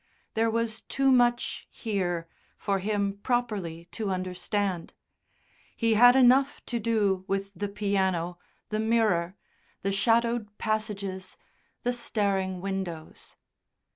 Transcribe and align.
There 0.33 0.49
was 0.49 0.81
too 0.81 1.11
much 1.11 1.67
here 1.69 2.27
for 2.57 2.79
him 2.79 3.17
properly 3.21 3.85
to 3.91 4.09
understand; 4.09 4.95
he 5.75 5.93
had 5.93 6.15
enough 6.15 6.59
to 6.65 6.79
do 6.79 7.23
with 7.27 7.51
the 7.55 7.67
piano, 7.67 8.39
the 8.69 8.79
mirror, 8.79 9.35
the 9.83 9.91
shadowed 9.91 10.57
passages, 10.57 11.37
the 11.83 11.93
staring 11.93 12.61
windows. 12.61 13.35